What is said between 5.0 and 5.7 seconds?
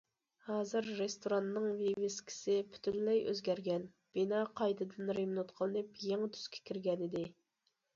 رېمونت